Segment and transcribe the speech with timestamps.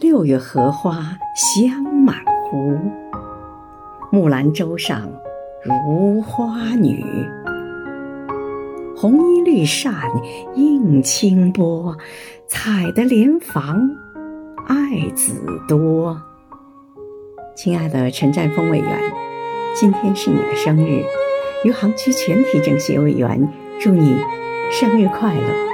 [0.00, 2.78] 六月荷花香满湖
[4.12, 5.10] 木兰舟上
[5.64, 7.04] 如花女。
[8.96, 9.92] 红衣绿扇
[10.54, 11.96] 映清波
[12.46, 13.90] 采得莲房
[14.68, 15.34] 爱子
[15.66, 16.22] 多。
[17.56, 19.12] 亲爱的陈占峰委员
[19.74, 21.02] 今天是你的生日
[21.64, 24.16] 余杭区全体政协委员祝你
[24.70, 25.67] 生日快乐。